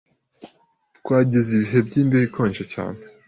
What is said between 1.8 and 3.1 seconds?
by'imbeho ikonje cyane.